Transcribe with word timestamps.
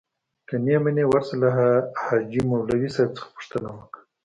که 0.47 0.55
نې 0.65 0.75
منې 0.83 1.03
ورسه 1.07 1.33
له 1.41 1.49
حاجي 2.03 2.41
مولوي 2.49 2.89
څخه 2.95 3.25
پوښتنه 3.33 3.69
وکه. 3.77 3.99